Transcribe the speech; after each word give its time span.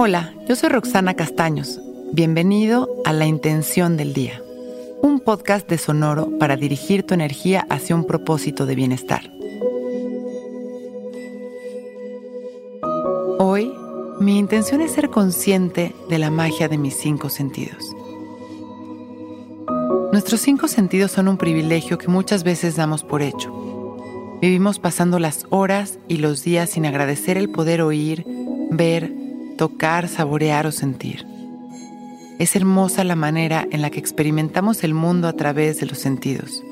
Hola, 0.00 0.32
yo 0.48 0.54
soy 0.54 0.68
Roxana 0.68 1.14
Castaños. 1.14 1.80
Bienvenido 2.12 2.88
a 3.04 3.12
La 3.12 3.26
Intención 3.26 3.96
del 3.96 4.14
Día, 4.14 4.40
un 5.02 5.18
podcast 5.18 5.68
de 5.68 5.76
Sonoro 5.76 6.38
para 6.38 6.54
dirigir 6.54 7.02
tu 7.02 7.14
energía 7.14 7.66
hacia 7.68 7.96
un 7.96 8.04
propósito 8.06 8.64
de 8.64 8.76
bienestar. 8.76 9.28
Hoy, 13.40 13.72
mi 14.20 14.38
intención 14.38 14.82
es 14.82 14.92
ser 14.92 15.10
consciente 15.10 15.96
de 16.08 16.18
la 16.20 16.30
magia 16.30 16.68
de 16.68 16.78
mis 16.78 16.94
cinco 16.94 17.28
sentidos. 17.28 17.92
Nuestros 20.12 20.40
cinco 20.40 20.68
sentidos 20.68 21.10
son 21.10 21.26
un 21.26 21.38
privilegio 21.38 21.98
que 21.98 22.06
muchas 22.06 22.44
veces 22.44 22.76
damos 22.76 23.02
por 23.02 23.20
hecho. 23.20 23.52
Vivimos 24.40 24.78
pasando 24.78 25.18
las 25.18 25.44
horas 25.50 25.98
y 26.06 26.18
los 26.18 26.44
días 26.44 26.70
sin 26.70 26.86
agradecer 26.86 27.36
el 27.36 27.50
poder 27.50 27.82
oír, 27.82 28.24
ver, 28.70 29.17
tocar, 29.58 30.08
saborear 30.08 30.66
o 30.66 30.72
sentir. 30.72 31.26
Es 32.38 32.56
hermosa 32.56 33.04
la 33.04 33.16
manera 33.16 33.66
en 33.70 33.82
la 33.82 33.90
que 33.90 33.98
experimentamos 33.98 34.84
el 34.84 34.94
mundo 34.94 35.28
a 35.28 35.34
través 35.34 35.80
de 35.80 35.86
los 35.86 35.98
sentidos. 35.98 36.62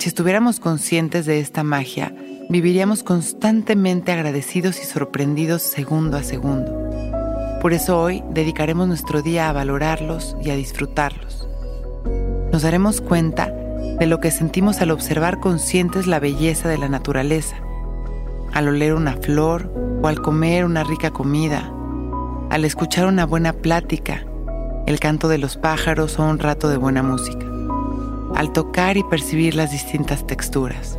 Si 0.00 0.08
estuviéramos 0.08 0.60
conscientes 0.60 1.24
de 1.24 1.38
esta 1.38 1.62
magia, 1.62 2.14
viviríamos 2.50 3.02
constantemente 3.02 4.12
agradecidos 4.12 4.82
y 4.82 4.84
sorprendidos 4.84 5.62
segundo 5.62 6.18
a 6.18 6.22
segundo. 6.22 6.72
Por 7.62 7.72
eso 7.72 7.98
hoy 7.98 8.22
dedicaremos 8.30 8.88
nuestro 8.88 9.22
día 9.22 9.48
a 9.48 9.52
valorarlos 9.52 10.36
y 10.44 10.50
a 10.50 10.56
disfrutarlos. 10.56 11.48
Nos 12.52 12.62
daremos 12.62 13.00
cuenta 13.00 13.46
de 13.46 14.06
lo 14.06 14.18
que 14.18 14.32
sentimos 14.32 14.80
al 14.80 14.90
observar 14.90 15.38
conscientes 15.38 16.06
la 16.06 16.18
belleza 16.18 16.68
de 16.68 16.78
la 16.78 16.88
naturaleza, 16.88 17.56
al 18.52 18.68
oler 18.68 18.94
una 18.94 19.16
flor 19.16 19.72
o 20.02 20.08
al 20.08 20.20
comer 20.20 20.64
una 20.64 20.84
rica 20.84 21.10
comida, 21.10 21.72
al 22.54 22.64
escuchar 22.64 23.06
una 23.06 23.26
buena 23.26 23.52
plática, 23.52 24.24
el 24.86 25.00
canto 25.00 25.26
de 25.26 25.38
los 25.38 25.56
pájaros 25.56 26.20
o 26.20 26.22
un 26.22 26.38
rato 26.38 26.68
de 26.68 26.76
buena 26.76 27.02
música, 27.02 27.44
al 28.36 28.52
tocar 28.52 28.96
y 28.96 29.02
percibir 29.02 29.56
las 29.56 29.72
distintas 29.72 30.24
texturas. 30.24 30.96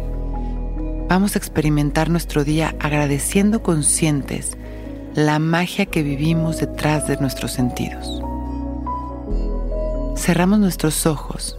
Vamos 1.07 1.33
a 1.33 1.39
experimentar 1.39 2.09
nuestro 2.09 2.43
día 2.43 2.75
agradeciendo 2.81 3.63
conscientes 3.63 4.57
la 5.13 5.39
magia 5.39 5.85
que 5.85 6.03
vivimos 6.03 6.59
detrás 6.59 7.07
de 7.07 7.15
nuestros 7.19 7.53
sentidos. 7.53 8.21
Cerramos 10.17 10.59
nuestros 10.59 11.05
ojos 11.05 11.57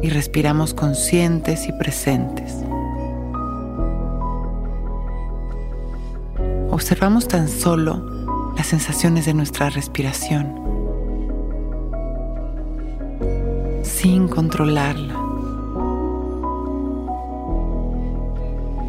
y 0.00 0.10
respiramos 0.10 0.74
conscientes 0.74 1.66
y 1.66 1.72
presentes. 1.72 2.54
Observamos 6.70 7.26
tan 7.26 7.48
solo 7.48 8.17
las 8.58 8.66
sensaciones 8.66 9.24
de 9.24 9.34
nuestra 9.34 9.70
respiración 9.70 10.52
sin 13.84 14.26
controlarla. 14.26 15.14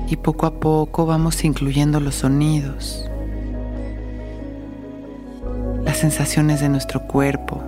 Y 0.08 0.16
poco 0.16 0.48
a 0.48 0.60
poco 0.60 1.06
vamos 1.06 1.44
incluyendo 1.44 2.00
los 2.00 2.16
sonidos, 2.16 3.08
las 5.84 5.98
sensaciones 5.98 6.62
de 6.62 6.70
nuestro 6.70 7.06
cuerpo. 7.06 7.62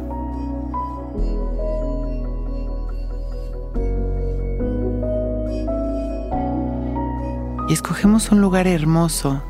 Y 7.70 7.74
escogemos 7.74 8.32
un 8.32 8.42
lugar 8.42 8.66
hermoso 8.66 9.44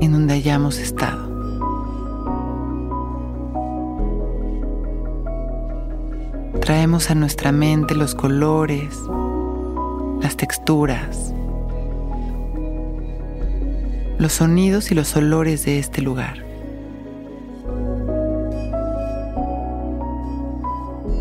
en 0.00 0.12
donde 0.12 0.34
hayamos 0.34 0.78
estado. 0.78 1.28
Traemos 6.60 7.10
a 7.10 7.14
nuestra 7.14 7.52
mente 7.52 7.94
los 7.94 8.14
colores, 8.14 8.96
las 10.20 10.36
texturas, 10.36 11.34
los 14.18 14.32
sonidos 14.32 14.90
y 14.92 14.94
los 14.94 15.16
olores 15.16 15.64
de 15.64 15.78
este 15.78 16.02
lugar. 16.02 16.44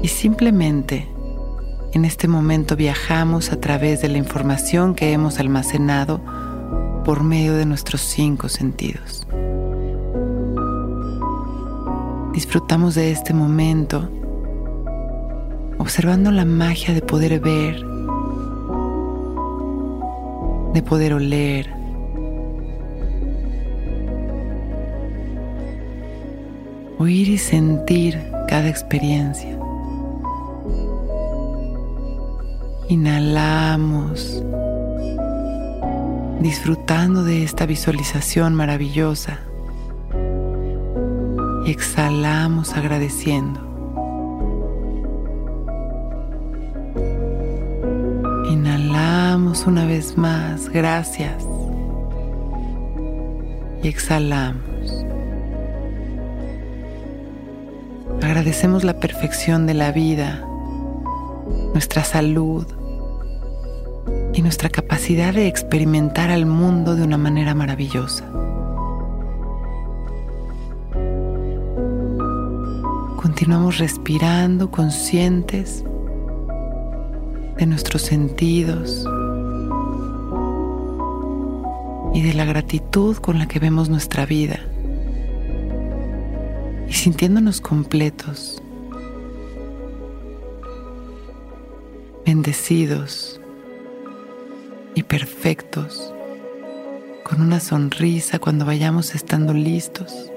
Y 0.03 0.07
simplemente 0.09 1.07
en 1.93 2.05
este 2.05 2.27
momento 2.27 2.75
viajamos 2.75 3.51
a 3.51 3.59
través 3.59 4.01
de 4.01 4.09
la 4.09 4.17
información 4.17 4.93
que 4.93 5.13
hemos 5.13 5.39
almacenado 5.39 6.21
por 7.09 7.23
medio 7.23 7.55
de 7.55 7.65
nuestros 7.65 8.01
cinco 8.01 8.49
sentidos. 8.49 9.25
Disfrutamos 12.33 12.93
de 12.93 13.09
este 13.09 13.33
momento 13.33 14.07
observando 15.79 16.29
la 16.29 16.45
magia 16.45 16.93
de 16.93 17.01
poder 17.01 17.39
ver, 17.39 17.83
de 20.75 20.83
poder 20.83 21.15
oler, 21.15 21.73
oír 26.99 27.29
y 27.29 27.39
sentir 27.39 28.21
cada 28.47 28.69
experiencia. 28.69 29.57
Inhalamos 32.87 34.43
disfrutando 36.39 37.23
de 37.23 37.43
esta 37.43 37.65
visualización 37.65 38.55
maravillosa. 38.55 39.39
Y 41.65 41.71
exhalamos 41.71 42.73
agradeciendo. 42.73 43.59
Inhalamos 48.49 49.67
una 49.67 49.85
vez 49.85 50.17
más, 50.17 50.69
gracias. 50.69 51.45
Y 53.83 53.87
exhalamos. 53.87 54.63
Agradecemos 58.21 58.83
la 58.83 58.99
perfección 58.99 59.65
de 59.67 59.73
la 59.73 59.91
vida, 59.91 60.45
nuestra 61.73 62.03
salud, 62.03 62.65
y 64.33 64.41
nuestra 64.41 64.69
capacidad 64.69 65.33
de 65.33 65.47
experimentar 65.47 66.29
al 66.29 66.45
mundo 66.45 66.95
de 66.95 67.03
una 67.03 67.17
manera 67.17 67.55
maravillosa. 67.55 68.25
Continuamos 73.15 73.77
respirando 73.77 74.71
conscientes 74.71 75.83
de 77.57 77.65
nuestros 77.65 78.01
sentidos 78.03 79.05
y 82.13 82.21
de 82.21 82.33
la 82.33 82.45
gratitud 82.45 83.17
con 83.17 83.39
la 83.39 83.47
que 83.47 83.59
vemos 83.59 83.89
nuestra 83.89 84.25
vida 84.25 84.59
y 86.87 86.93
sintiéndonos 86.93 87.61
completos, 87.61 88.61
bendecidos 92.25 93.39
perfectos, 95.03 96.13
con 97.23 97.41
una 97.41 97.59
sonrisa 97.59 98.39
cuando 98.39 98.65
vayamos 98.65 99.15
estando 99.15 99.53
listos, 99.53 100.31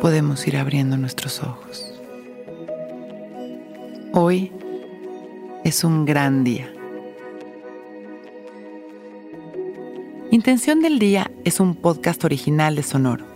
podemos 0.00 0.46
ir 0.46 0.56
abriendo 0.56 0.96
nuestros 0.96 1.42
ojos. 1.42 2.00
Hoy 4.12 4.50
es 5.64 5.84
un 5.84 6.04
gran 6.04 6.42
día. 6.42 6.72
Intención 10.32 10.80
del 10.80 10.98
Día 10.98 11.30
es 11.44 11.60
un 11.60 11.74
podcast 11.74 12.24
original 12.24 12.76
de 12.76 12.82
Sonoro. 12.82 13.26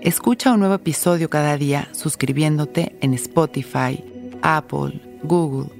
Escucha 0.00 0.52
un 0.52 0.60
nuevo 0.60 0.74
episodio 0.74 1.28
cada 1.28 1.56
día 1.56 1.88
suscribiéndote 1.92 2.96
en 3.00 3.14
Spotify, 3.14 4.02
Apple, 4.42 5.00
Google 5.22 5.79